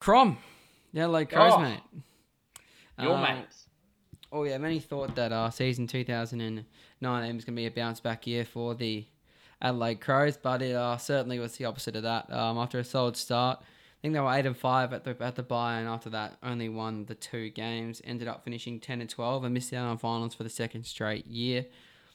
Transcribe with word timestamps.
Crom. 0.00 0.38
Yeah, 0.92 1.06
like 1.06 1.30
Crows, 1.30 1.52
Oh. 1.54 1.60
mate. 1.60 1.80
Your 2.98 3.16
Uh, 3.16 3.22
mates. 3.22 3.66
Oh 4.32 4.44
yeah, 4.44 4.58
many 4.58 4.78
thought 4.80 5.14
that 5.16 5.32
uh, 5.32 5.50
season 5.50 5.86
2009 5.86 6.64
was 7.36 7.44
going 7.44 7.54
to 7.56 7.60
be 7.60 7.66
a 7.66 7.70
bounce 7.70 8.00
back 8.00 8.26
year 8.26 8.44
for 8.44 8.74
the 8.74 9.06
Adelaide 9.60 10.00
Crows, 10.00 10.36
but 10.36 10.62
it 10.62 10.74
uh, 10.74 10.96
certainly 10.96 11.38
was 11.38 11.56
the 11.56 11.64
opposite 11.64 11.96
of 11.96 12.02
that. 12.04 12.32
Um, 12.32 12.56
after 12.58 12.78
a 12.78 12.84
solid 12.84 13.16
start, 13.16 13.58
I 13.60 14.00
think 14.00 14.14
they 14.14 14.20
were 14.20 14.32
eight 14.32 14.46
and 14.46 14.56
five 14.56 14.92
at 14.92 15.04
the 15.04 15.16
at 15.20 15.34
the 15.36 15.42
bye, 15.42 15.78
and 15.78 15.88
after 15.88 16.08
that, 16.10 16.38
only 16.42 16.68
won 16.68 17.04
the 17.06 17.14
two 17.14 17.50
games. 17.50 18.00
Ended 18.04 18.28
up 18.28 18.44
finishing 18.44 18.80
10 18.80 19.00
and 19.00 19.10
12, 19.10 19.44
and 19.44 19.52
missed 19.52 19.72
out 19.74 19.86
on 19.86 19.98
finals 19.98 20.34
for 20.34 20.44
the 20.44 20.48
second 20.50 20.84
straight 20.86 21.26
year. 21.26 21.66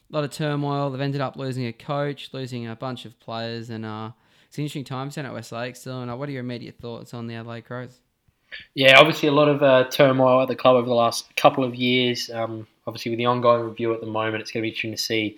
A 0.09 0.13
lot 0.15 0.23
of 0.23 0.31
turmoil. 0.31 0.89
They've 0.89 1.01
ended 1.01 1.21
up 1.21 1.35
losing 1.35 1.65
a 1.67 1.73
coach, 1.73 2.29
losing 2.33 2.65
a 2.67 2.75
bunch 2.75 3.05
of 3.05 3.19
players, 3.19 3.69
and 3.69 3.85
uh, 3.85 4.11
it's 4.55 4.59
an 4.59 4.63
interesting 4.63 4.85
time 4.85 5.09
down 5.09 5.25
at 5.25 5.33
West 5.33 5.51
Lakes 5.51 5.81
still. 5.81 6.01
And 6.01 6.09
uh, 6.09 6.15
what 6.15 6.29
are 6.29 6.31
your 6.31 6.39
immediate 6.39 6.77
thoughts 6.79 7.13
on 7.13 7.27
the 7.27 7.35
Adelaide 7.35 7.65
Crows? 7.65 7.99
Yeah, 8.73 8.97
obviously 8.97 9.27
a 9.27 9.33
lot 9.33 9.49
of 9.49 9.61
uh, 9.61 9.89
turmoil 9.89 10.41
at 10.41 10.47
the 10.47 10.55
club 10.55 10.77
over 10.77 10.87
the 10.87 10.93
last 10.93 11.35
couple 11.35 11.65
of 11.65 11.75
years. 11.75 12.29
Um, 12.29 12.65
obviously, 12.87 13.09
with 13.09 13.17
the 13.17 13.25
ongoing 13.25 13.65
review 13.65 13.93
at 13.93 13.99
the 13.99 14.07
moment, 14.07 14.41
it's 14.41 14.51
going 14.51 14.61
to 14.61 14.63
be 14.63 14.69
interesting 14.69 14.91
to 14.91 14.97
see 14.97 15.37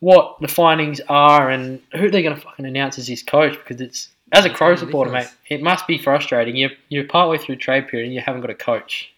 what 0.00 0.36
the 0.42 0.48
findings 0.48 1.00
are 1.08 1.48
and 1.48 1.80
who 1.92 2.10
they're 2.10 2.20
going 2.20 2.34
to 2.34 2.40
fucking 2.42 2.66
announce 2.66 2.98
as 2.98 3.08
his 3.08 3.22
coach. 3.22 3.54
Because 3.54 3.80
it's 3.80 4.10
as 4.32 4.44
a 4.44 4.50
It's 4.50 4.58
Crow 4.58 4.76
supporter, 4.76 5.10
mate, 5.10 5.28
it 5.48 5.62
must 5.62 5.86
be 5.86 5.96
frustrating. 5.96 6.54
You're 6.54 6.72
you're 6.90 7.04
partway 7.04 7.38
through 7.38 7.56
trade 7.56 7.88
period 7.88 8.04
and 8.04 8.14
you 8.14 8.20
haven't 8.20 8.42
got 8.42 8.50
a 8.50 8.54
coach. 8.54 9.14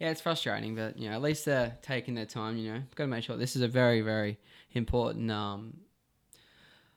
Yeah, 0.00 0.10
it's 0.10 0.20
frustrating, 0.20 0.74
but 0.74 0.98
you 0.98 1.08
know, 1.08 1.14
at 1.14 1.22
least 1.22 1.44
they're 1.44 1.76
taking 1.82 2.16
their 2.16 2.26
time. 2.26 2.56
You 2.56 2.72
know, 2.72 2.82
got 2.96 3.04
to 3.04 3.08
make 3.08 3.22
sure 3.22 3.36
this 3.36 3.54
is 3.54 3.62
a 3.62 3.68
very, 3.68 4.00
very 4.00 4.38
important, 4.72 5.30
um, 5.30 5.74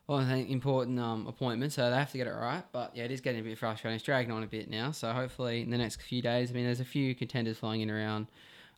well, 0.09 0.25
think 0.25 0.49
important 0.49 0.99
um 0.99 1.27
appointment, 1.27 1.71
so 1.71 1.87
they 1.87 1.95
have 1.95 2.11
to 2.11 2.17
get 2.17 2.25
it 2.25 2.31
right. 2.31 2.63
But 2.71 2.95
yeah, 2.95 3.03
it 3.03 3.11
is 3.11 3.21
getting 3.21 3.41
a 3.41 3.43
bit 3.43 3.59
frustrating. 3.59 3.95
It's 3.95 4.03
dragging 4.03 4.31
on 4.31 4.41
a 4.41 4.47
bit 4.47 4.67
now, 4.67 4.89
so 4.89 5.13
hopefully 5.13 5.61
in 5.61 5.69
the 5.69 5.77
next 5.77 6.01
few 6.01 6.23
days, 6.23 6.49
I 6.49 6.55
mean, 6.55 6.65
there's 6.65 6.79
a 6.79 6.85
few 6.85 7.13
contenders 7.13 7.59
flying 7.59 7.81
in 7.81 7.91
around, 7.91 8.25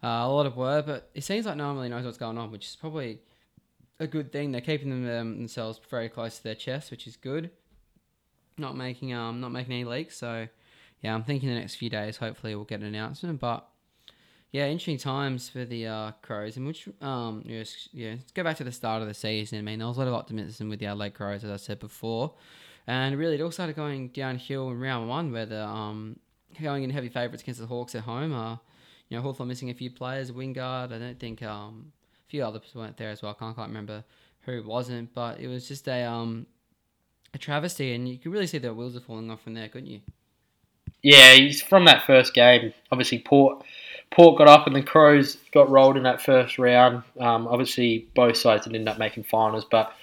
uh, 0.03 0.07
a 0.07 0.27
lot 0.27 0.45
of 0.45 0.57
word, 0.57 0.85
but 0.85 1.09
it 1.15 1.23
seems 1.23 1.45
like 1.45 1.55
no 1.55 1.67
one 1.67 1.77
really 1.77 1.87
knows 1.87 2.03
what's 2.03 2.17
going 2.17 2.37
on, 2.37 2.51
which 2.51 2.65
is 2.67 2.75
probably 2.75 3.21
a 4.01 4.07
good 4.07 4.33
thing. 4.33 4.51
They're 4.51 4.59
keeping 4.59 4.89
them 4.89 5.19
um, 5.19 5.37
themselves 5.37 5.79
very 5.89 6.09
close 6.09 6.35
to 6.35 6.43
their 6.43 6.55
chest, 6.55 6.91
which 6.91 7.07
is 7.07 7.15
good. 7.15 7.49
Not 8.57 8.75
making 8.75 9.13
um 9.13 9.39
not 9.39 9.53
making 9.53 9.73
any 9.73 9.85
leaks, 9.85 10.17
so 10.17 10.49
yeah, 11.01 11.15
I'm 11.15 11.23
thinking 11.23 11.47
the 11.47 11.55
next 11.55 11.75
few 11.75 11.89
days, 11.89 12.17
hopefully 12.17 12.55
we'll 12.55 12.65
get 12.65 12.81
an 12.81 12.87
announcement, 12.87 13.39
but. 13.39 13.69
Yeah, 14.51 14.65
interesting 14.65 14.97
times 14.97 15.47
for 15.47 15.63
the 15.63 15.87
uh, 15.87 16.11
Crows, 16.21 16.57
in 16.57 16.65
which 16.65 16.89
um 17.01 17.43
yes, 17.45 17.87
yeah, 17.93 18.11
let's 18.11 18.31
go 18.31 18.43
back 18.43 18.57
to 18.57 18.65
the 18.65 18.71
start 18.71 19.01
of 19.01 19.07
the 19.07 19.13
season. 19.13 19.59
I 19.59 19.61
mean, 19.61 19.79
there 19.79 19.87
was 19.87 19.97
a 19.97 20.01
lot 20.01 20.09
of 20.09 20.13
optimism 20.13 20.67
with 20.67 20.79
the 20.79 20.87
Adelaide 20.87 21.13
Crows, 21.13 21.43
as 21.45 21.51
I 21.51 21.55
said 21.55 21.79
before, 21.79 22.33
and 22.85 23.17
really 23.17 23.35
it 23.35 23.41
all 23.41 23.51
started 23.51 23.77
going 23.77 24.09
downhill 24.09 24.69
in 24.69 24.79
round 24.79 25.07
one, 25.07 25.31
where 25.31 25.45
the 25.45 25.63
um 25.63 26.19
going 26.61 26.83
in 26.83 26.89
heavy 26.89 27.07
favourites 27.07 27.43
against 27.43 27.61
the 27.61 27.67
Hawks 27.67 27.95
at 27.95 28.01
home. 28.01 28.33
Uh, 28.33 28.57
you 29.07 29.17
know, 29.17 29.23
Hawthorn 29.23 29.47
missing 29.47 29.69
a 29.69 29.73
few 29.73 29.89
players, 29.89 30.31
Wingard. 30.31 30.91
I 30.91 30.99
don't 30.99 31.19
think 31.19 31.41
um 31.43 31.93
a 32.27 32.29
few 32.29 32.43
others 32.43 32.63
weren't 32.75 32.97
there 32.97 33.09
as 33.09 33.21
well. 33.21 33.31
I 33.31 33.39
can't 33.41 33.55
quite 33.55 33.67
remember 33.67 34.03
who 34.41 34.61
wasn't, 34.65 35.13
but 35.13 35.39
it 35.39 35.47
was 35.47 35.65
just 35.65 35.87
a 35.87 36.03
um 36.03 36.45
a 37.33 37.37
travesty, 37.37 37.93
and 37.93 38.09
you 38.09 38.17
could 38.17 38.33
really 38.33 38.47
see 38.47 38.57
the 38.57 38.73
wheels 38.73 38.97
are 38.97 38.99
falling 38.99 39.31
off 39.31 39.41
from 39.41 39.53
there, 39.53 39.69
couldn't 39.69 39.89
you? 39.89 40.01
Yeah, 41.03 41.37
from 41.67 41.85
that 41.85 42.05
first 42.05 42.33
game. 42.33 42.73
Obviously, 42.91 43.19
Port 43.19 43.63
Port 44.11 44.37
got 44.37 44.47
up 44.47 44.67
and 44.67 44.75
the 44.75 44.83
Crows 44.83 45.37
got 45.53 45.69
rolled 45.69 45.97
in 45.97 46.03
that 46.03 46.21
first 46.21 46.59
round. 46.59 47.03
Um, 47.19 47.47
obviously, 47.47 48.07
both 48.13 48.37
sides 48.37 48.65
didn't 48.65 48.75
end 48.75 48.89
up 48.89 48.97
making 48.99 49.23
finals, 49.23 49.65
but 49.69 49.93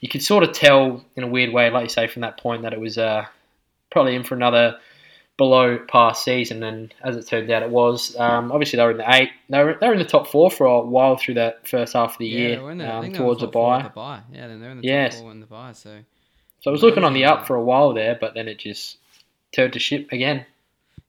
you 0.00 0.08
could 0.08 0.22
sort 0.22 0.44
of 0.44 0.52
tell 0.52 1.04
in 1.16 1.24
a 1.24 1.26
weird 1.26 1.52
way, 1.52 1.68
like 1.70 1.82
you 1.82 1.88
say, 1.88 2.06
from 2.06 2.22
that 2.22 2.38
point 2.38 2.62
that 2.62 2.72
it 2.72 2.80
was 2.80 2.98
uh, 2.98 3.26
probably 3.90 4.14
in 4.14 4.22
for 4.22 4.36
another 4.36 4.78
below 5.36 5.76
par 5.88 6.14
season. 6.14 6.62
And 6.62 6.94
as 7.02 7.16
it 7.16 7.26
turned 7.26 7.50
out, 7.50 7.64
it 7.64 7.70
was. 7.70 8.14
Um, 8.16 8.52
obviously, 8.52 8.76
they 8.76 8.84
were 8.84 8.92
in 8.92 8.98
the 8.98 9.12
eight. 9.14 9.30
They 9.48 9.62
were, 9.64 9.76
they 9.80 9.88
were 9.88 9.94
in 9.94 9.98
the 9.98 10.04
top 10.04 10.28
four 10.28 10.52
for 10.52 10.66
a 10.66 10.80
while 10.80 11.16
through 11.16 11.34
that 11.34 11.66
first 11.66 11.94
half 11.94 12.12
of 12.12 12.18
the 12.18 12.26
Yeah, 12.26 12.38
year 12.38 12.56
they 12.56 12.62
were 12.62 12.70
in 12.70 12.78
there. 12.78 12.92
I 12.92 12.96
um, 12.98 13.02
they 13.02 13.08
were 13.08 13.16
towards 13.16 13.40
the 13.40 13.46
top 13.46 13.52
bye. 13.54 13.82
The 13.82 13.88
bye. 13.88 14.20
Yeah, 14.32 14.46
then 14.46 14.60
they're 14.60 14.70
in 14.70 14.80
the 14.80 14.86
Yes. 14.86 15.14
top 15.16 15.22
four 15.22 15.32
in 15.32 15.40
the 15.40 15.46
bye. 15.46 15.72
So 15.72 15.98
So 16.60 16.70
it 16.70 16.72
was 16.72 16.82
looking 16.84 17.02
on 17.02 17.12
the 17.12 17.24
up 17.24 17.46
for 17.46 17.56
a 17.56 17.62
while 17.64 17.92
there, 17.92 18.16
but 18.20 18.34
then 18.34 18.46
it 18.46 18.58
just 18.58 18.98
turned 19.50 19.72
to 19.72 19.80
shit 19.80 20.06
again. 20.12 20.46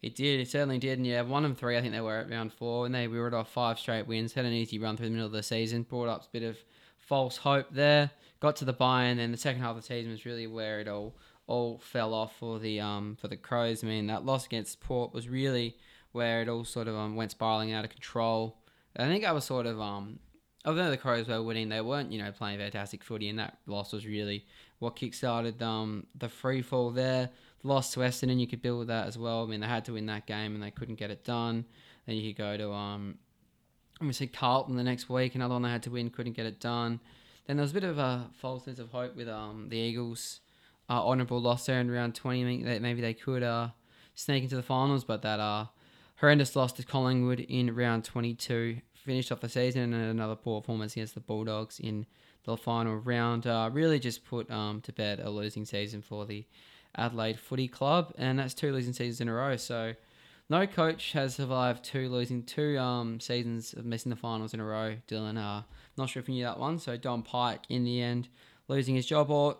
It 0.01 0.15
did. 0.15 0.39
It 0.39 0.49
certainly 0.49 0.79
did. 0.79 0.97
And 0.97 1.07
yeah, 1.07 1.21
one 1.21 1.45
and 1.45 1.57
three. 1.57 1.77
I 1.77 1.81
think 1.81 1.93
they 1.93 2.01
were 2.01 2.19
at 2.19 2.29
round 2.29 2.53
four, 2.53 2.85
and 2.85 2.95
they 2.95 3.07
reeled 3.07 3.33
off 3.33 3.51
five 3.51 3.79
straight 3.79 4.07
wins. 4.07 4.33
Had 4.33 4.45
an 4.45 4.53
easy 4.53 4.79
run 4.79 4.95
through 4.95 5.07
the 5.07 5.11
middle 5.11 5.25
of 5.25 5.31
the 5.31 5.43
season. 5.43 5.83
Brought 5.83 6.07
up 6.07 6.23
a 6.23 6.29
bit 6.31 6.43
of 6.43 6.57
false 6.97 7.37
hope 7.37 7.67
there. 7.71 8.11
Got 8.39 8.55
to 8.57 8.65
the 8.65 8.73
bye, 8.73 9.03
and 9.05 9.19
then 9.19 9.31
the 9.31 9.37
second 9.37 9.61
half 9.61 9.75
of 9.75 9.81
the 9.81 9.87
season 9.87 10.11
was 10.11 10.25
really 10.25 10.47
where 10.47 10.79
it 10.79 10.87
all 10.87 11.15
all 11.47 11.79
fell 11.79 12.13
off 12.13 12.37
for 12.37 12.59
the 12.59 12.79
um 12.79 13.17
for 13.19 13.27
the 13.27 13.35
Crows. 13.35 13.83
I 13.83 13.87
mean, 13.87 14.07
that 14.07 14.25
loss 14.25 14.45
against 14.45 14.79
Port 14.79 15.13
was 15.13 15.27
really 15.27 15.75
where 16.11 16.41
it 16.41 16.49
all 16.49 16.63
sort 16.63 16.87
of 16.87 16.95
um, 16.95 17.15
went 17.15 17.31
spiraling 17.31 17.73
out 17.73 17.83
of 17.83 17.91
control. 17.91 18.57
I 18.97 19.07
think 19.07 19.25
I 19.25 19.31
was 19.31 19.45
sort 19.45 19.65
of 19.65 19.79
um. 19.81 20.19
Although 20.65 20.89
the 20.89 20.97
Crows 20.97 21.27
were 21.27 21.41
winning, 21.41 21.69
they 21.69 21.79
weren't, 21.79 22.11
you 22.11 22.21
know, 22.21 22.31
playing 22.33 22.59
fantastic 22.59 23.01
footy, 23.01 23.29
and 23.29 23.39
that 23.39 23.57
loss 23.65 23.93
was 23.93 24.05
really 24.05 24.45
what 24.79 24.97
kick-started 24.97 25.61
um, 25.61 26.05
the 26.17 26.27
free 26.27 26.61
fall 26.61 26.91
there. 26.91 27.29
Lost 27.63 27.93
to 27.93 27.99
Essendon, 27.99 28.39
you 28.39 28.47
could 28.47 28.61
build 28.61 28.87
that 28.87 29.07
as 29.07 29.17
well. 29.17 29.43
I 29.43 29.47
mean, 29.47 29.59
they 29.59 29.67
had 29.67 29.85
to 29.85 29.93
win 29.93 30.05
that 30.05 30.25
game, 30.25 30.53
and 30.53 30.63
they 30.63 30.71
couldn't 30.71 30.95
get 30.95 31.11
it 31.11 31.23
done. 31.25 31.65
Then 32.05 32.15
you 32.15 32.33
could 32.33 32.37
go 32.37 32.57
to 32.57 32.71
um, 32.71 33.17
obviously 33.99 34.27
Carlton 34.27 34.75
the 34.75 34.83
next 34.83 35.09
week, 35.09 35.35
another 35.35 35.53
one 35.55 35.63
they 35.63 35.69
had 35.69 35.83
to 35.83 35.91
win, 35.91 36.09
couldn't 36.09 36.33
get 36.33 36.45
it 36.45 36.59
done. 36.59 36.99
Then 37.45 37.57
there 37.57 37.63
was 37.63 37.71
a 37.71 37.73
bit 37.73 37.83
of 37.83 37.97
a 37.97 38.29
false 38.33 38.65
sense 38.65 38.79
of 38.79 38.89
hope 38.91 39.15
with 39.15 39.27
um 39.27 39.69
the 39.69 39.77
Eagles, 39.77 40.39
uh, 40.89 41.05
honourable 41.05 41.41
loss 41.41 41.65
there 41.65 41.79
in 41.79 41.91
round 41.91 42.15
twenty. 42.15 42.41
I 42.41 42.45
mean, 42.45 42.65
that 42.65 42.81
maybe 42.81 43.01
they 43.01 43.13
could 43.13 43.43
uh 43.43 43.69
sneak 44.15 44.43
into 44.43 44.55
the 44.55 44.63
finals, 44.63 45.03
but 45.03 45.21
that 45.23 45.39
uh 45.39 45.65
horrendous 46.17 46.55
loss 46.55 46.71
to 46.73 46.83
Collingwood 46.83 47.39
in 47.39 47.75
round 47.75 48.05
twenty 48.05 48.33
two 48.35 48.77
finished 48.93 49.31
off 49.31 49.41
the 49.41 49.49
season, 49.49 49.93
and 49.93 50.11
another 50.11 50.35
poor 50.35 50.61
performance 50.61 50.93
against 50.93 51.15
the 51.15 51.21
Bulldogs 51.21 51.79
in 51.79 52.05
the 52.45 52.55
final 52.55 52.95
round. 52.97 53.47
Uh, 53.47 53.69
really 53.73 53.99
just 53.99 54.23
put 54.25 54.49
um 54.51 54.79
to 54.81 54.93
bed 54.93 55.19
a 55.19 55.29
losing 55.29 55.65
season 55.65 56.01
for 56.01 56.25
the 56.25 56.45
Adelaide 56.95 57.39
Footy 57.39 57.67
Club, 57.67 58.13
and 58.17 58.39
that's 58.39 58.53
two 58.53 58.71
losing 58.71 58.93
seasons 58.93 59.21
in 59.21 59.29
a 59.29 59.33
row. 59.33 59.55
So. 59.55 59.93
No 60.51 60.65
coach 60.65 61.11
has 61.11 61.35
survived 61.35 61.85
two 61.85 62.09
losing 62.09 62.41
two 62.41 62.75
um 62.79 63.19
seasons 63.19 63.73
of 63.73 63.85
missing 63.85 64.09
the 64.09 64.15
finals 64.15 64.51
in 64.51 64.59
a 64.59 64.65
row. 64.65 64.95
Dylan, 65.07 65.37
uh, 65.37 65.61
not 65.95 66.09
sure 66.09 66.21
if 66.21 66.27
you 66.27 66.33
knew 66.33 66.43
that 66.43 66.57
one. 66.57 66.79
So 66.79 66.97
Don 66.97 67.21
Pyke, 67.21 67.61
in 67.69 67.83
the 67.83 68.01
end, 68.01 68.29
losing 68.67 68.95
his 68.95 69.05
job 69.05 69.29
or 69.29 69.57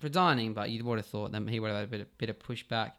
resigning, 0.00 0.54
but 0.54 0.70
you 0.70 0.84
would 0.84 0.98
have 0.98 1.06
thought 1.06 1.32
that 1.32 1.48
he 1.48 1.60
would 1.60 1.70
have 1.70 1.76
had 1.78 1.84
a 1.84 1.90
bit, 1.90 2.00
of, 2.00 2.18
bit 2.18 2.30
of 2.30 2.38
pushback 2.38 2.92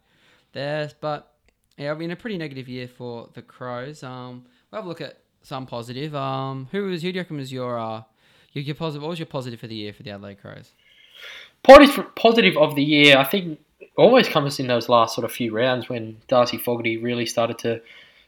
there. 0.52 0.90
But 1.00 1.32
yeah, 1.76 1.92
been 1.94 2.10
a 2.10 2.16
pretty 2.16 2.38
negative 2.38 2.68
year 2.68 2.88
for 2.88 3.28
the 3.34 3.42
Crows. 3.42 4.02
Um, 4.02 4.44
we'll 4.70 4.80
have 4.80 4.86
a 4.86 4.88
look 4.88 5.00
at 5.00 5.20
some 5.42 5.66
positive. 5.66 6.14
Um, 6.14 6.68
who 6.70 6.84
was 6.84 7.02
who 7.02 7.12
do 7.12 7.16
you 7.16 7.20
reckon 7.22 7.38
was 7.38 7.52
your 7.52 7.78
uh 7.78 8.02
your, 8.52 8.64
your 8.64 8.74
positive? 8.74 9.02
What 9.02 9.10
was 9.10 9.18
your 9.18 9.26
positive 9.26 9.60
for 9.60 9.66
the 9.66 9.74
year 9.74 9.92
for 9.92 10.02
the 10.02 10.10
Adelaide 10.10 10.40
Crows? 10.40 10.72
Positive, 11.66 12.14
positive 12.14 12.56
of 12.56 12.76
the 12.76 12.84
year, 12.84 13.16
I 13.16 13.24
think, 13.24 13.58
always 13.96 14.28
comes 14.28 14.60
in 14.60 14.68
those 14.68 14.88
last 14.88 15.14
sort 15.14 15.24
of 15.24 15.32
few 15.32 15.52
rounds 15.52 15.88
when 15.88 16.18
Darcy 16.28 16.58
Fogarty 16.58 16.96
really 16.96 17.26
started 17.26 17.58
to 17.58 17.80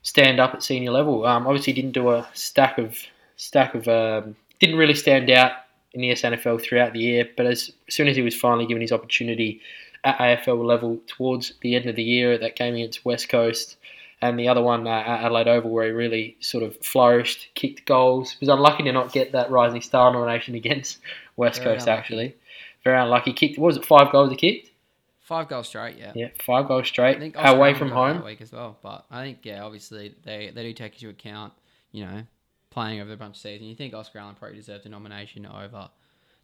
stand 0.02 0.40
up 0.40 0.54
at 0.54 0.62
senior 0.62 0.90
level. 0.90 1.24
Um, 1.24 1.46
obviously, 1.46 1.72
didn't 1.72 1.92
do 1.92 2.10
a 2.10 2.28
stack 2.34 2.78
of 2.78 2.98
stack 3.36 3.74
of 3.74 3.86
um, 3.86 4.34
didn't 4.58 4.76
really 4.76 4.94
stand 4.94 5.30
out 5.30 5.52
in 5.92 6.00
the 6.00 6.10
SANFL 6.10 6.60
throughout 6.60 6.92
the 6.92 7.00
year, 7.00 7.28
but 7.36 7.46
as, 7.46 7.70
as 7.86 7.94
soon 7.94 8.08
as 8.08 8.16
he 8.16 8.22
was 8.22 8.34
finally 8.34 8.66
given 8.66 8.80
his 8.80 8.92
opportunity 8.92 9.60
at 10.04 10.18
AFL 10.18 10.64
level 10.64 10.98
towards 11.06 11.54
the 11.60 11.74
end 11.74 11.86
of 11.86 11.96
the 11.96 12.02
year, 12.02 12.38
that 12.38 12.56
game 12.56 12.74
against 12.74 13.04
West 13.04 13.28
Coast. 13.28 13.76
And 14.20 14.36
the 14.36 14.48
other 14.48 14.62
one 14.62 14.86
uh, 14.88 14.90
at 14.90 15.24
Adelaide 15.26 15.46
Oval, 15.46 15.70
where 15.70 15.86
he 15.86 15.92
really 15.92 16.36
sort 16.40 16.64
of 16.64 16.76
flourished, 16.78 17.50
kicked 17.54 17.86
goals. 17.86 18.32
He 18.32 18.38
was 18.40 18.48
unlucky 18.48 18.82
to 18.82 18.92
not 18.92 19.12
get 19.12 19.30
that 19.32 19.50
Rising 19.50 19.80
Star 19.80 20.12
nomination 20.12 20.54
against 20.56 20.98
West 21.36 21.62
Very 21.62 21.76
Coast, 21.76 21.86
unlucky. 21.86 22.00
actually. 22.00 22.36
Very 22.88 23.02
unlucky. 23.02 23.34
Kicked, 23.34 23.58
what 23.58 23.66
was 23.66 23.76
it, 23.76 23.84
five 23.84 24.10
goals 24.10 24.30
he 24.30 24.36
kicked? 24.36 24.70
Five 25.20 25.50
goals 25.50 25.68
straight, 25.68 25.98
yeah. 25.98 26.12
Yeah, 26.14 26.28
five 26.42 26.68
goals 26.68 26.84
I 26.84 26.88
straight. 26.88 27.18
think 27.18 27.34
Away 27.36 27.74
from 27.74 27.90
home. 27.90 28.24
week 28.24 28.40
as 28.40 28.50
well. 28.50 28.78
But 28.82 29.04
I 29.10 29.22
think 29.22 29.40
yeah, 29.42 29.62
obviously 29.62 30.14
they 30.24 30.50
they 30.54 30.62
do 30.62 30.72
take 30.72 30.94
into 30.94 31.10
account 31.10 31.52
you 31.92 32.06
know 32.06 32.22
playing 32.70 33.02
over 33.02 33.12
a 33.12 33.16
bunch 33.18 33.36
of 33.36 33.42
seasons. 33.42 33.68
You 33.68 33.76
think 33.76 33.92
Oscar 33.92 34.20
Allen 34.20 34.36
probably 34.38 34.56
deserved 34.56 34.86
a 34.86 34.88
nomination 34.88 35.44
over 35.44 35.90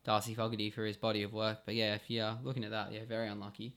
Darcy 0.05 0.35
Fogarty 0.35 0.71
for 0.71 0.85
his 0.85 0.99
body 0.99 1.23
of 1.23 1.33
work. 1.33 1.61
But 1.65 1.77
yeah, 1.77 1.95
if 1.95 2.03
you're 2.09 2.37
looking 2.43 2.63
at 2.65 2.73
that, 2.73 2.93
yeah, 2.93 3.01
very 3.09 3.27
unlucky. 3.29 3.73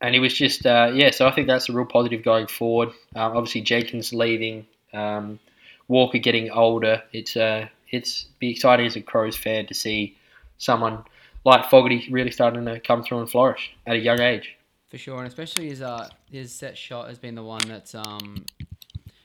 And 0.00 0.14
he 0.14 0.20
was 0.20 0.32
just, 0.32 0.64
uh, 0.64 0.92
yeah, 0.94 1.10
so 1.10 1.26
I 1.26 1.32
think 1.32 1.48
that's 1.48 1.68
a 1.68 1.72
real 1.72 1.86
positive 1.86 2.22
going 2.22 2.46
forward. 2.46 2.90
Um, 3.16 3.36
obviously, 3.36 3.62
Jenkins 3.62 4.12
leaving, 4.12 4.64
um, 4.94 5.40
Walker 5.88 6.18
getting 6.18 6.52
older. 6.52 7.02
It's 7.12 7.36
uh, 7.36 7.66
it's 7.90 8.26
be 8.38 8.50
exciting 8.50 8.86
as 8.86 8.94
a 8.94 9.00
Crows 9.00 9.36
fan 9.36 9.66
to 9.66 9.74
see 9.74 10.16
someone 10.58 11.02
like 11.44 11.70
Fogarty 11.70 12.06
really 12.10 12.30
starting 12.30 12.64
to 12.66 12.80
come 12.80 13.02
through 13.02 13.20
and 13.20 13.30
flourish 13.30 13.72
at 13.86 13.96
a 13.96 13.98
young 13.98 14.20
age. 14.20 14.56
For 14.90 14.98
sure, 14.98 15.18
and 15.18 15.26
especially 15.28 15.68
his 15.68 15.82
uh 15.82 16.08
his 16.30 16.52
set 16.52 16.76
shot 16.76 17.08
has 17.08 17.18
been 17.18 17.34
the 17.34 17.44
one 17.44 17.62
that's 17.66 17.94
um 17.94 18.44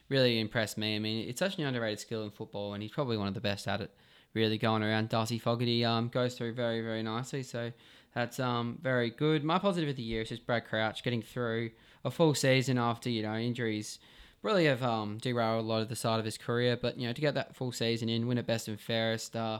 really 0.09 0.39
impressed 0.39 0.77
me. 0.77 0.95
I 0.95 0.99
mean, 0.99 1.27
it's 1.27 1.39
such 1.39 1.57
an 1.57 1.65
underrated 1.65 1.99
skill 1.99 2.23
in 2.23 2.29
football, 2.29 2.73
and 2.73 2.83
he's 2.83 2.91
probably 2.91 3.17
one 3.17 3.27
of 3.27 3.33
the 3.33 3.41
best 3.41 3.67
at 3.67 3.81
it. 3.81 3.91
Really 4.33 4.57
going 4.57 4.83
around. 4.83 5.09
Darcy 5.09 5.39
Fogarty 5.39 5.83
um 5.83 6.09
goes 6.09 6.35
through 6.35 6.53
very 6.53 6.81
very 6.81 7.01
nicely. 7.03 7.41
So 7.43 7.71
That's 8.13 8.39
um 8.39 8.79
very 8.81 9.09
good. 9.09 9.43
My 9.43 9.59
positive 9.59 9.89
of 9.89 9.95
the 9.95 10.03
year 10.03 10.21
is 10.21 10.29
just 10.29 10.45
Brad 10.45 10.65
Crouch 10.65 11.03
getting 11.03 11.21
through 11.21 11.71
a 12.03 12.11
full 12.11 12.33
season 12.33 12.77
after 12.77 13.09
you 13.09 13.23
know 13.23 13.35
injuries 13.35 13.99
really 14.41 14.65
have 14.65 14.83
um 14.83 15.17
derailed 15.17 15.65
a 15.65 15.67
lot 15.67 15.81
of 15.81 15.89
the 15.89 15.95
side 15.95 16.19
of 16.19 16.25
his 16.25 16.37
career. 16.37 16.77
But 16.77 16.97
you 16.97 17.07
know 17.07 17.13
to 17.13 17.21
get 17.21 17.33
that 17.33 17.55
full 17.55 17.71
season 17.71 18.07
in, 18.07 18.27
win 18.27 18.37
a 18.37 18.43
best 18.43 18.67
and 18.67 18.79
fairest. 18.79 19.35
Uh, 19.35 19.59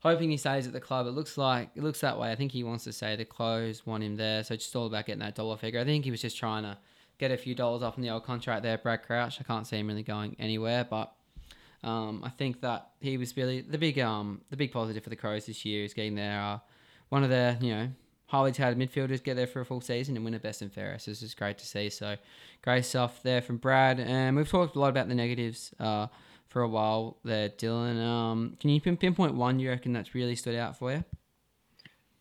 hoping 0.00 0.30
he 0.30 0.36
stays 0.36 0.66
at 0.66 0.72
the 0.72 0.80
club. 0.80 1.06
It 1.06 1.12
looks 1.12 1.38
like 1.38 1.70
it 1.74 1.82
looks 1.82 2.00
that 2.00 2.18
way. 2.18 2.30
I 2.30 2.34
think 2.34 2.52
he 2.52 2.64
wants 2.64 2.84
to 2.84 2.92
say 2.92 3.16
the 3.16 3.24
close 3.24 3.86
want 3.86 4.02
him 4.02 4.16
there. 4.16 4.42
So 4.44 4.56
just 4.56 4.74
all 4.74 4.86
about 4.86 5.06
getting 5.06 5.20
that 5.20 5.34
dollar 5.34 5.56
figure. 5.56 5.80
I 5.80 5.84
think 5.84 6.04
he 6.04 6.10
was 6.10 6.20
just 6.20 6.38
trying 6.38 6.64
to 6.64 6.76
get 7.18 7.30
a 7.30 7.36
few 7.36 7.54
dollars 7.54 7.82
off 7.82 7.96
in 7.96 8.02
the 8.02 8.10
old 8.10 8.24
contract 8.24 8.62
there, 8.62 8.78
Brad 8.78 9.02
Crouch. 9.02 9.40
I 9.40 9.44
can't 9.44 9.66
see 9.66 9.78
him 9.78 9.88
really 9.88 10.02
going 10.02 10.36
anywhere, 10.38 10.86
but 10.88 11.12
um, 11.84 12.22
I 12.24 12.30
think 12.30 12.60
that 12.62 12.90
he 13.00 13.16
was 13.16 13.36
really 13.36 13.60
the 13.60 13.78
big 13.78 13.98
um 13.98 14.40
the 14.50 14.56
big 14.56 14.72
positive 14.72 15.02
for 15.02 15.10
the 15.10 15.16
Crows 15.16 15.46
this 15.46 15.64
year 15.64 15.84
is 15.84 15.94
getting 15.94 16.14
their 16.14 16.40
uh, 16.40 16.58
one 17.08 17.22
of 17.22 17.30
their 17.30 17.56
you 17.60 17.74
know 17.74 17.88
highly 18.30 18.52
touted 18.52 18.78
midfielders 18.78 19.22
get 19.22 19.34
there 19.34 19.46
for 19.46 19.60
a 19.60 19.64
full 19.64 19.80
season 19.80 20.14
and 20.14 20.24
win 20.24 20.34
a 20.34 20.38
best 20.38 20.62
and 20.62 20.72
fairest. 20.72 21.06
This 21.06 21.20
is 21.20 21.34
great 21.34 21.58
to 21.58 21.66
see. 21.66 21.90
So 21.90 22.16
great 22.62 22.84
stuff 22.84 23.20
there 23.24 23.42
from 23.42 23.56
Brad. 23.56 23.98
And 23.98 24.36
we've 24.36 24.48
talked 24.48 24.76
a 24.76 24.78
lot 24.78 24.88
about 24.88 25.08
the 25.08 25.16
negatives 25.16 25.74
uh, 25.80 26.06
for 26.50 26.62
a 26.62 26.68
while 26.68 27.16
there, 27.24 27.48
Dylan. 27.48 28.04
Um, 28.04 28.56
can 28.60 28.70
you 28.70 28.80
pinpoint 28.80 29.34
one 29.34 29.58
you 29.58 29.70
reckon 29.70 29.92
that's 29.92 30.14
really 30.14 30.36
stood 30.36 30.56
out 30.56 30.76
for 30.76 30.92
you? 30.92 31.04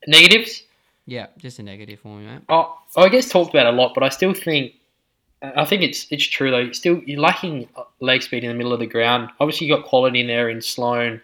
Negatives? 0.07 0.63
Yeah, 1.05 1.27
just 1.37 1.59
a 1.59 1.63
negative 1.63 1.99
for 1.99 2.15
me, 2.15 2.25
mate. 2.25 2.41
Oh, 2.47 2.77
I 2.95 3.09
guess 3.09 3.29
talked 3.29 3.53
about 3.53 3.65
a 3.65 3.75
lot, 3.75 3.93
but 3.95 4.03
I 4.03 4.09
still 4.09 4.33
think 4.33 4.73
I 5.41 5.65
think 5.65 5.81
it's 5.81 6.05
it's 6.11 6.23
true 6.25 6.51
though. 6.51 6.71
Still, 6.71 7.01
you're 7.05 7.19
lacking 7.19 7.67
leg 7.99 8.21
speed 8.21 8.43
in 8.43 8.49
the 8.49 8.55
middle 8.55 8.73
of 8.73 8.79
the 8.79 8.85
ground. 8.85 9.29
Obviously, 9.39 9.67
you 9.67 9.75
got 9.75 9.85
quality 9.85 10.21
in 10.21 10.27
there 10.27 10.49
in 10.49 10.61
Sloane 10.61 11.19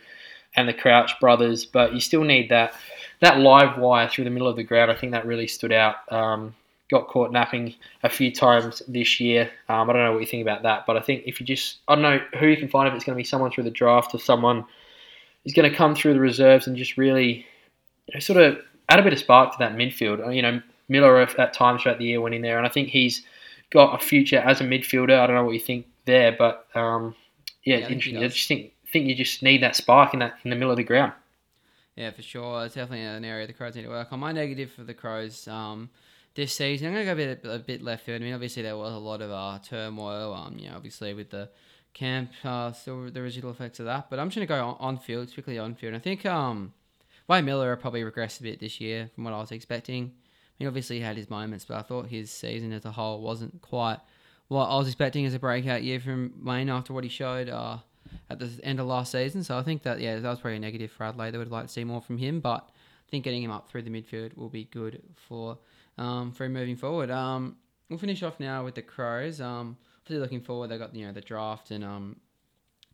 and 0.55 0.67
the 0.67 0.73
Crouch 0.73 1.19
brothers, 1.19 1.65
but 1.65 1.93
you 1.93 1.99
still 1.99 2.23
need 2.23 2.49
that 2.49 2.73
that 3.21 3.39
live 3.39 3.77
wire 3.77 4.09
through 4.09 4.23
the 4.23 4.29
middle 4.29 4.47
of 4.47 4.55
the 4.55 4.63
ground. 4.63 4.89
I 4.89 4.95
think 4.95 5.11
that 5.11 5.25
really 5.25 5.47
stood 5.47 5.71
out. 5.71 6.11
Um, 6.11 6.55
got 6.89 7.07
caught 7.07 7.31
napping 7.31 7.75
a 8.03 8.09
few 8.09 8.31
times 8.31 8.81
this 8.87 9.19
year. 9.19 9.49
Um, 9.69 9.89
I 9.89 9.93
don't 9.93 10.03
know 10.03 10.13
what 10.13 10.21
you 10.21 10.27
think 10.27 10.43
about 10.43 10.63
that, 10.63 10.85
but 10.85 10.97
I 10.97 11.01
think 11.01 11.23
if 11.25 11.39
you 11.39 11.45
just 11.45 11.77
I 11.87 11.95
don't 11.95 12.03
know 12.03 12.19
who 12.39 12.47
you 12.47 12.57
can 12.57 12.67
find 12.67 12.87
if 12.87 12.93
it's 12.93 13.03
going 13.03 13.15
to 13.15 13.19
be 13.19 13.23
someone 13.23 13.51
through 13.51 13.63
the 13.63 13.71
draft 13.71 14.13
or 14.13 14.19
someone 14.19 14.65
who's 15.43 15.53
going 15.53 15.69
to 15.69 15.75
come 15.75 15.95
through 15.95 16.13
the 16.13 16.19
reserves 16.19 16.67
and 16.67 16.77
just 16.77 16.97
really 16.97 17.45
you 18.07 18.13
know, 18.13 18.19
sort 18.19 18.41
of 18.41 18.59
add 18.89 18.99
a 18.99 19.03
bit 19.03 19.13
of 19.13 19.19
spark 19.19 19.51
to 19.53 19.57
that 19.59 19.75
midfield. 19.75 20.35
You 20.35 20.41
know, 20.41 20.61
Milera 20.89 21.39
at 21.39 21.53
times 21.53 21.81
throughout 21.81 21.97
the 21.97 22.05
year 22.05 22.21
went 22.21 22.35
in 22.35 22.41
there, 22.41 22.57
and 22.57 22.67
I 22.67 22.69
think 22.69 22.89
he's 22.89 23.23
got 23.71 23.99
a 23.99 24.05
future 24.05 24.37
as 24.37 24.61
a 24.61 24.63
midfielder. 24.63 25.17
I 25.19 25.27
don't 25.27 25.35
know 25.35 25.45
what 25.45 25.53
you 25.53 25.59
think 25.59 25.87
there, 26.05 26.35
but 26.37 26.67
um, 26.75 27.15
yeah, 27.63 27.77
yeah 27.77 27.87
I 27.87 27.89
interesting. 27.89 28.23
I 28.23 28.27
just 28.27 28.47
think 28.47 28.71
think 28.91 29.07
you 29.07 29.15
just 29.15 29.41
need 29.43 29.63
that 29.63 29.75
spark 29.75 30.13
in 30.13 30.19
that 30.19 30.35
in 30.43 30.51
the 30.51 30.55
middle 30.55 30.71
of 30.71 30.77
the 30.77 30.83
ground. 30.83 31.13
Yeah, 31.95 32.11
for 32.11 32.21
sure. 32.21 32.65
It's 32.65 32.75
definitely 32.75 33.05
an 33.05 33.23
area 33.23 33.47
the 33.47 33.53
Crows 33.53 33.75
need 33.75 33.83
to 33.83 33.89
work 33.89 34.11
on. 34.11 34.19
My 34.19 34.33
negative 34.33 34.71
for 34.71 34.83
the 34.83 34.93
Crows 34.93 35.47
um, 35.47 35.89
this 36.35 36.53
season, 36.53 36.87
I'm 36.87 36.93
going 36.93 37.05
to 37.05 37.15
go 37.15 37.21
a 37.21 37.35
bit, 37.35 37.45
a 37.45 37.59
bit 37.59 37.81
left 37.81 38.05
field. 38.05 38.21
I 38.21 38.25
mean, 38.25 38.33
obviously 38.33 38.61
there 38.61 38.77
was 38.77 38.93
a 38.93 38.97
lot 38.97 39.21
of 39.21 39.31
uh, 39.31 39.59
turmoil. 39.63 40.33
Um, 40.33 40.57
you 40.59 40.69
know, 40.69 40.75
obviously 40.75 41.13
with 41.13 41.29
the 41.29 41.49
camp, 41.93 42.31
uh, 42.43 42.73
still 42.73 43.09
the 43.09 43.21
residual 43.21 43.51
effects 43.51 43.79
of 43.79 43.85
that. 43.85 44.09
But 44.09 44.19
I'm 44.19 44.29
just 44.29 44.35
going 44.35 44.47
to 44.47 44.53
go 44.53 44.65
on, 44.65 44.77
on 44.79 44.97
field, 44.97 45.29
strictly 45.29 45.57
on 45.57 45.75
field. 45.75 45.93
And 45.93 46.01
I 46.01 46.03
think 46.03 46.25
um, 46.25 46.73
Wayne 47.27 47.45
Milera 47.45 47.79
probably 47.79 48.01
regressed 48.01 48.41
a 48.41 48.43
bit 48.43 48.59
this 48.59 48.79
year 48.79 49.09
from 49.15 49.23
what 49.23 49.33
I 49.33 49.39
was 49.39 49.51
expecting. 49.51 50.11
I 50.13 50.63
mean, 50.63 50.67
obviously 50.67 50.97
he 50.97 51.01
had 51.01 51.17
his 51.17 51.29
moments, 51.29 51.65
but 51.65 51.77
I 51.77 51.81
thought 51.81 52.07
his 52.07 52.29
season 52.31 52.71
as 52.73 52.85
a 52.85 52.91
whole 52.91 53.21
wasn't 53.21 53.61
quite 53.61 53.99
what 54.47 54.65
I 54.65 54.77
was 54.77 54.87
expecting 54.87 55.25
as 55.25 55.33
a 55.33 55.39
breakout 55.39 55.83
year 55.83 55.99
from 55.99 56.33
Wayne 56.43 56.69
after 56.69 56.93
what 56.93 57.03
he 57.03 57.09
showed 57.09 57.49
uh, 57.49 57.77
at 58.29 58.39
the 58.39 58.49
end 58.63 58.79
of 58.79 58.87
last 58.87 59.11
season. 59.11 59.43
So 59.43 59.57
I 59.57 59.63
think 59.63 59.83
that 59.83 59.99
yeah, 59.99 60.19
that 60.19 60.29
was 60.29 60.39
probably 60.39 60.57
a 60.57 60.59
negative 60.59 60.91
for 60.91 61.05
Adelaide. 61.05 61.31
They 61.31 61.37
would 61.37 61.51
like 61.51 61.67
to 61.67 61.73
see 61.73 61.83
more 61.83 62.01
from 62.01 62.17
him, 62.17 62.41
but 62.41 62.69
I 62.69 63.09
think 63.09 63.23
getting 63.23 63.43
him 63.43 63.51
up 63.51 63.69
through 63.69 63.83
the 63.83 63.89
midfield 63.89 64.37
will 64.37 64.49
be 64.49 64.65
good 64.65 65.01
for 65.27 65.57
um, 65.97 66.31
for 66.31 66.47
moving 66.49 66.75
forward. 66.75 67.09
Um, 67.11 67.57
we'll 67.89 67.99
finish 67.99 68.23
off 68.23 68.39
now 68.39 68.63
with 68.63 68.75
the 68.75 68.81
Crows. 68.81 69.41
Um, 69.41 69.77
really 70.09 70.21
looking 70.21 70.41
forward. 70.41 70.69
They 70.69 70.77
got 70.77 70.95
you 70.95 71.05
know 71.05 71.13
the 71.13 71.21
draft 71.21 71.71
and 71.71 71.83
um, 71.83 72.17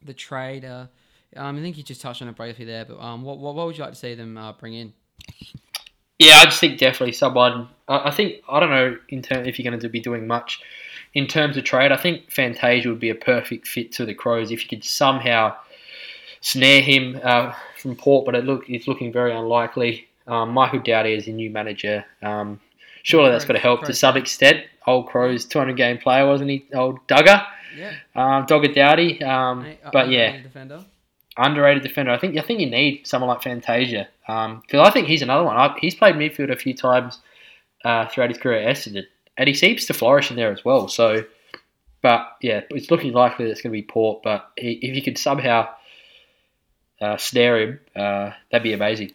the 0.04 0.14
trade. 0.14 0.66
Uh, 0.66 0.88
um, 1.36 1.58
I 1.58 1.62
think 1.62 1.78
you 1.78 1.84
just 1.84 2.02
touched 2.02 2.22
on 2.22 2.28
it 2.28 2.36
briefly 2.36 2.66
there, 2.66 2.86
but 2.86 3.00
um, 3.00 3.22
what, 3.24 3.38
what, 3.38 3.56
what 3.56 3.66
would 3.66 3.78
you 3.78 3.84
like 3.84 3.94
to 3.94 4.00
see 4.00 4.16
them 4.16 4.38
uh, 4.38 4.52
bring 4.54 4.74
in? 4.74 4.94
Yeah, 6.20 6.38
I 6.38 6.46
just 6.46 6.60
think 6.60 6.78
definitely 6.78 7.14
someone. 7.14 7.70
I 7.88 8.12
think 8.12 8.44
I 8.48 8.60
don't 8.60 8.70
know 8.70 8.98
in 9.10 9.22
terms 9.22 9.48
if 9.48 9.58
you're 9.58 9.70
going 9.70 9.80
to 9.80 9.90
be 9.90 10.00
doing 10.00 10.28
much 10.28 10.62
in 11.14 11.26
terms 11.26 11.58
of 11.58 11.64
trade. 11.64 11.92
I 11.92 11.98
think 11.98 12.30
Fantasia 12.30 12.90
would 12.90 13.00
be 13.00 13.10
a 13.10 13.16
perfect 13.16 13.68
fit 13.68 13.92
to 13.94 14.06
the 14.06 14.14
Crows 14.14 14.52
if 14.52 14.62
you 14.62 14.70
could 14.70 14.84
somehow 14.84 15.56
snare 16.42 16.82
him 16.82 17.20
uh, 17.24 17.54
from 17.78 17.96
Port, 17.96 18.26
but 18.26 18.36
it 18.36 18.46
look 18.46 18.70
it's 18.70 18.88
looking 18.88 19.12
very 19.12 19.34
unlikely. 19.34 20.08
Um, 20.28 20.52
Michael 20.52 20.80
Doughty 20.80 21.14
is 21.14 21.28
a 21.28 21.32
new 21.32 21.50
manager. 21.50 22.06
Um, 22.22 22.60
surely 23.04 23.32
that's 23.32 23.46
got 23.46 23.54
to 23.54 23.60
help 23.60 23.84
to 23.86 23.94
some 23.94 24.18
extent. 24.18 24.66
Old 24.88 25.08
Crows, 25.08 25.46
200 25.46 25.78
game 25.78 25.98
player, 25.98 26.26
wasn't 26.26 26.50
he? 26.50 26.66
Old 26.74 27.08
Dugger. 27.08 27.46
Yeah. 27.78 27.94
Um, 28.16 28.46
Dogger 28.48 28.74
Doughty. 28.74 29.24
Um, 29.24 29.66
uh, 29.84 29.90
but 29.92 30.10
yeah. 30.10 30.42
Defender 30.42 30.86
underrated 31.38 31.82
defender. 31.82 32.12
I 32.12 32.20
think 32.20 32.38
I 32.38 32.42
think 32.42 32.60
you 32.60 32.70
need 32.70 33.08
someone 33.08 33.30
like 33.30 33.42
Fantasia 33.42 34.10
um, 34.32 34.64
I 34.74 34.90
think 34.92 35.08
he's 35.08 35.22
another 35.22 35.44
one. 35.44 35.58
I, 35.58 35.76
he's 35.80 35.96
played 35.96 36.16
midfield 36.16 36.52
a 36.52 36.56
few 36.56 36.74
times 36.74 37.20
uh, 37.84 38.08
throughout 38.08 38.30
his 38.30 38.38
career 38.38 38.60
at 38.62 38.76
Essendon, 38.76 39.04
and 39.38 39.48
he 39.48 39.54
seems 39.54 39.86
to 39.86 39.94
flourish 39.94 40.32
in 40.32 40.38
there 40.38 40.52
as 40.52 40.64
well. 40.64 40.88
So, 40.88 41.26
but 42.02 42.38
yeah, 42.42 42.62
it's 42.70 42.90
looking 42.90 43.12
likely 43.12 43.46
that 43.46 43.52
it's 43.52 43.62
going 43.62 43.72
to 43.72 43.78
be 43.78 43.84
Port. 43.84 44.24
But 44.24 44.50
he, 44.58 44.74
if 44.82 44.96
you 44.96 45.02
could 45.02 45.18
somehow 45.18 45.68
uh, 47.02 47.18
snare 47.18 47.60
him, 47.60 47.80
uh, 47.94 48.32
that'd 48.52 48.64
be 48.64 48.74
amazing. 48.74 49.12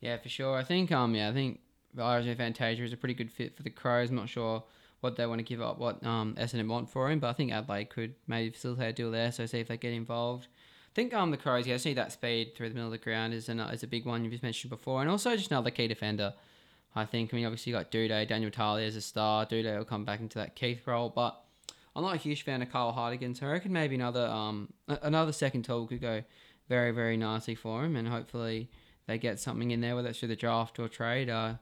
Yeah, 0.00 0.18
for 0.18 0.28
sure. 0.28 0.56
I 0.56 0.64
think 0.64 0.90
um 0.92 1.14
yeah, 1.14 1.30
I 1.30 1.32
think 1.32 1.60
RJ 1.96 2.36
Fantasia 2.36 2.84
is 2.84 2.92
a 2.92 2.96
pretty 2.96 3.14
good 3.14 3.30
fit 3.30 3.56
for 3.56 3.62
the 3.62 3.70
Crows. 3.70 4.10
I'm 4.10 4.16
not 4.16 4.28
sure 4.28 4.64
what 5.00 5.16
they 5.16 5.26
want 5.26 5.40
to 5.40 5.44
give 5.44 5.60
up, 5.60 5.78
what 5.78 6.04
um 6.06 6.34
Essendon 6.38 6.68
want 6.68 6.88
for 6.90 7.10
him, 7.10 7.18
but 7.18 7.28
I 7.28 7.32
think 7.32 7.52
Adelaide 7.52 7.90
could 7.90 8.14
maybe 8.26 8.50
facilitate 8.50 8.90
a 8.90 8.92
deal 8.92 9.10
there. 9.10 9.32
So 9.32 9.46
see 9.46 9.60
if 9.60 9.68
they 9.68 9.76
get 9.76 9.92
involved. 9.92 10.46
I 10.92 10.94
think 10.94 11.12
um 11.14 11.30
the 11.30 11.36
Crows, 11.36 11.66
yeah, 11.66 11.74
I 11.74 11.78
see 11.78 11.94
that 11.94 12.12
speed 12.12 12.54
through 12.54 12.68
the 12.68 12.74
middle 12.74 12.88
of 12.88 12.92
the 12.92 12.98
ground 12.98 13.34
is, 13.34 13.48
an, 13.48 13.60
is 13.60 13.82
a 13.82 13.86
big 13.86 14.06
one 14.06 14.22
you've 14.22 14.32
just 14.32 14.42
mentioned 14.42 14.70
before, 14.70 15.00
and 15.00 15.10
also 15.10 15.36
just 15.36 15.50
another 15.50 15.70
key 15.70 15.88
defender. 15.88 16.34
I 16.94 17.06
think. 17.06 17.32
I 17.32 17.36
mean, 17.36 17.46
obviously 17.46 17.72
you 17.72 17.78
got 17.78 17.90
Doedee, 17.90 18.28
Daniel 18.28 18.50
Talia 18.50 18.86
as 18.86 18.96
a 18.96 19.00
star. 19.00 19.46
Doedee 19.46 19.78
will 19.78 19.84
come 19.86 20.04
back 20.04 20.20
into 20.20 20.38
that 20.38 20.54
Keith 20.54 20.86
role, 20.86 21.08
but 21.08 21.42
I'm 21.96 22.02
not 22.02 22.14
a 22.14 22.18
huge 22.18 22.42
fan 22.42 22.60
of 22.60 22.70
Carl 22.70 22.92
Hartigan, 22.92 23.34
so 23.34 23.46
I 23.46 23.52
reckon 23.52 23.72
maybe 23.72 23.94
another 23.94 24.26
um 24.26 24.72
another 24.88 25.32
second 25.32 25.64
tool 25.64 25.86
could 25.86 26.00
go 26.00 26.22
very 26.68 26.90
very 26.90 27.16
nicely 27.16 27.54
for 27.54 27.84
him, 27.84 27.96
and 27.96 28.08
hopefully 28.08 28.70
they 29.06 29.18
get 29.18 29.40
something 29.40 29.70
in 29.70 29.80
there, 29.80 29.96
whether 29.96 30.08
it's 30.10 30.18
through 30.18 30.28
the 30.28 30.36
draft 30.36 30.78
or 30.78 30.88
trade. 30.88 31.28
Uh, 31.28 31.54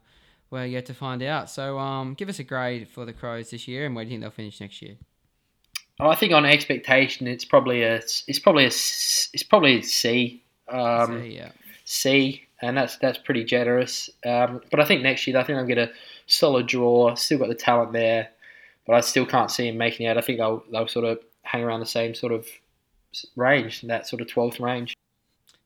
we're 0.51 0.67
yet 0.67 0.87
to 0.87 0.95
find 0.95 1.23
out. 1.23 1.49
So 1.51 1.79
um, 1.79 2.15
give 2.15 2.29
us 2.29 2.39
a 2.39 2.45
grade 2.45 2.89
for 2.89 3.05
the 3.05 3.13
Crows 3.13 3.51
this 3.51 3.69
year, 3.69 3.87
and 3.87 3.95
where 3.95 4.05
do 4.05 4.11
you 4.11 4.15
think 4.15 4.23
they'll 4.23 4.31
finish 4.31 4.61
next 4.61 4.83
year? 4.83 4.97
I 6.01 6.15
think 6.15 6.33
on 6.33 6.47
expectation, 6.47 7.27
it's 7.27 7.45
probably 7.45 7.83
a 7.83 7.97
it's 7.97 8.39
probably 8.39 8.65
a 8.65 8.69
it's 8.69 9.43
probably 9.43 9.81
a 9.81 9.83
C. 9.83 10.43
Um, 10.69 11.23
C, 11.23 11.37
yeah. 11.37 11.51
C, 11.85 12.43
and 12.63 12.77
that's 12.77 12.97
that's 12.97 13.19
pretty 13.19 13.45
generous. 13.45 14.09
Um, 14.25 14.63
but 14.71 14.81
I 14.81 14.85
think 14.85 15.03
next 15.03 15.27
year, 15.27 15.37
I 15.37 15.45
think 15.45 15.59
they'll 15.59 15.67
get 15.67 15.79
a 15.79 15.91
solid 16.27 16.67
draw. 16.67 17.15
Still 17.15 17.39
got 17.39 17.49
the 17.49 17.55
talent 17.55 17.93
there, 17.93 18.31
but 18.87 18.97
I 18.97 19.01
still 19.01 19.27
can't 19.27 19.51
see 19.51 19.69
him 19.69 19.77
making 19.77 20.07
it. 20.07 20.17
I 20.17 20.21
think 20.21 20.39
they'll 20.39 20.65
they'll 20.73 20.89
sort 20.89 21.05
of 21.05 21.19
hang 21.43 21.63
around 21.63 21.81
the 21.81 21.87
same 21.87 22.15
sort 22.15 22.33
of 22.33 22.47
range, 23.37 23.83
that 23.83 24.07
sort 24.07 24.23
of 24.23 24.29
twelfth 24.29 24.61
range. 24.61 24.95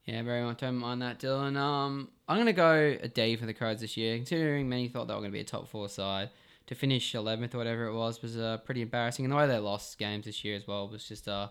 Yeah, 0.04 0.22
very 0.22 0.42
much 0.42 0.58
don't 0.58 0.76
mind 0.76 1.00
that, 1.00 1.18
Dylan. 1.18 1.56
Um, 1.56 2.10
I'm 2.28 2.36
gonna 2.36 2.52
go 2.52 2.96
a 3.00 3.08
D 3.08 3.36
for 3.36 3.46
the 3.46 3.54
Crows 3.54 3.80
this 3.80 3.96
year, 3.96 4.16
considering 4.16 4.68
many 4.68 4.88
thought 4.88 5.08
they 5.08 5.14
were 5.14 5.20
gonna 5.20 5.32
be 5.32 5.40
a 5.40 5.44
top 5.44 5.68
four 5.68 5.88
side 5.88 6.30
to 6.66 6.74
finish 6.74 7.14
11th 7.14 7.54
or 7.54 7.58
whatever 7.58 7.86
it 7.86 7.94
was 7.94 8.20
was 8.22 8.36
uh, 8.36 8.58
pretty 8.58 8.82
embarrassing. 8.82 9.24
And 9.24 9.32
the 9.32 9.36
way 9.36 9.46
they 9.46 9.58
lost 9.58 9.98
games 9.98 10.26
this 10.26 10.44
year 10.44 10.56
as 10.56 10.66
well 10.66 10.88
was 10.88 11.06
just, 11.06 11.28
uh, 11.28 11.48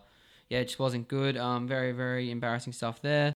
yeah, 0.50 0.60
it 0.60 0.66
just 0.66 0.80
wasn't 0.80 1.08
good. 1.08 1.38
Um, 1.38 1.68
very, 1.68 1.92
very 1.92 2.32
embarrassing 2.32 2.74
stuff 2.74 3.02
there. 3.02 3.32